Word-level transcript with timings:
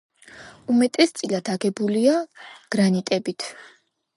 უმეტესწილად 0.75 1.51
აგებულია 1.55 2.17
გრანიტებით. 2.77 3.51